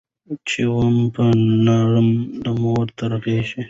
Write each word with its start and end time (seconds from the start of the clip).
چي 0.47 0.61
وو 0.71 0.81
به 1.13 1.25
نرم 1.65 2.09
د 2.43 2.45
مور 2.61 2.85
تر 2.97 3.11
غېږي 3.23 3.59